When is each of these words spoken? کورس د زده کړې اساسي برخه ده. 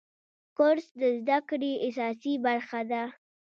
کورس 0.57 0.87
د 1.01 1.03
زده 1.19 1.37
کړې 1.49 1.71
اساسي 1.87 2.33
برخه 2.45 2.81
ده. 2.91 3.03